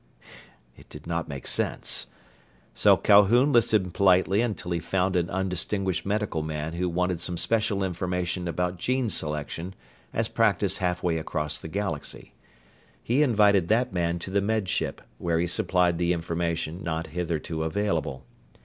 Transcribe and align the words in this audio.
It 0.75 0.89
did 0.89 1.05
not 1.05 1.27
make 1.27 1.45
sense. 1.45 2.07
So 2.73 2.97
Calhoun 2.97 3.53
listened 3.53 3.93
politely 3.93 4.41
until 4.41 4.71
he 4.71 4.79
found 4.79 5.15
an 5.15 5.29
undistinguished 5.29 6.07
medical 6.07 6.41
man 6.41 6.73
who 6.73 6.89
wanted 6.89 7.21
some 7.21 7.37
special 7.37 7.83
information 7.83 8.47
about 8.47 8.79
gene 8.79 9.11
selection 9.11 9.75
as 10.11 10.27
practised 10.27 10.79
halfway 10.79 11.19
across 11.19 11.59
the 11.59 11.67
galaxy. 11.67 12.33
He 13.03 13.21
invited 13.21 13.67
that 13.67 13.93
man 13.93 14.17
to 14.17 14.31
the 14.31 14.41
Med 14.41 14.67
Ship, 14.67 15.01
where 15.19 15.39
he 15.39 15.45
supplied 15.45 15.99
the 15.99 16.13
information 16.13 16.81
not 16.81 17.05
hitherto 17.13 17.61
available. 17.61 18.25